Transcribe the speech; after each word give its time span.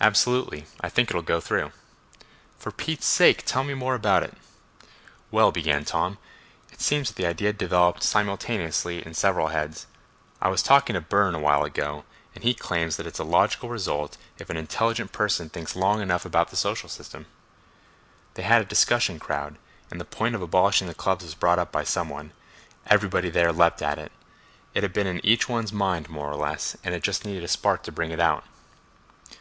"Absolutely. 0.00 0.66
I 0.82 0.88
think 0.88 1.10
it'll 1.10 1.20
go 1.22 1.40
through." 1.40 1.72
"For 2.60 2.70
Pete's 2.70 3.06
sake, 3.08 3.42
tell 3.44 3.64
me 3.64 3.74
more 3.74 3.96
about 3.96 4.22
it." 4.22 4.34
"Well," 5.32 5.50
began 5.50 5.84
Tom, 5.84 6.18
"it 6.70 6.80
seems 6.80 7.08
that 7.08 7.16
the 7.16 7.26
idea 7.26 7.52
developed 7.52 8.04
simultaneously 8.04 9.04
in 9.04 9.14
several 9.14 9.48
heads. 9.48 9.88
I 10.40 10.46
was 10.46 10.62
talking 10.62 10.94
to 10.94 11.00
Burne 11.00 11.34
awhile 11.34 11.64
ago, 11.64 12.04
and 12.36 12.44
he 12.44 12.54
claims 12.54 12.96
that 12.96 13.06
it's 13.08 13.18
a 13.18 13.24
logical 13.24 13.68
result 13.68 14.16
if 14.38 14.48
an 14.48 14.56
intelligent 14.56 15.10
person 15.10 15.48
thinks 15.50 15.74
long 15.74 16.00
enough 16.02 16.24
about 16.24 16.50
the 16.50 16.56
social 16.56 16.88
system. 16.88 17.26
They 18.34 18.42
had 18.44 18.62
a 18.62 18.64
'discussion 18.64 19.18
crowd' 19.18 19.58
and 19.90 20.00
the 20.00 20.04
point 20.04 20.36
of 20.36 20.40
abolishing 20.40 20.86
the 20.86 20.94
clubs 20.94 21.24
was 21.24 21.34
brought 21.34 21.58
up 21.58 21.72
by 21.72 21.82
some 21.82 22.08
one—everybody 22.08 23.28
there 23.28 23.52
leaped 23.52 23.82
at 23.82 23.98
it—it 23.98 24.84
had 24.84 24.92
been 24.92 25.08
in 25.08 25.26
each 25.26 25.48
one's 25.48 25.72
mind, 25.72 26.08
more 26.08 26.30
or 26.30 26.36
less, 26.36 26.76
and 26.84 26.94
it 26.94 27.02
just 27.02 27.24
needed 27.24 27.42
a 27.42 27.48
spark 27.48 27.82
to 27.82 27.90
bring 27.90 28.12
it 28.12 28.20
out." 28.20 28.44